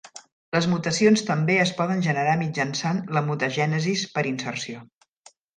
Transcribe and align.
Les 0.55 0.67
mutacions 0.71 1.23
també 1.27 1.57
es 1.65 1.73
poden 1.83 2.01
generar 2.09 2.33
mitjançant 2.41 3.03
la 3.19 3.25
mutagènesis 3.29 4.09
per 4.17 4.29
inserció. 4.35 4.85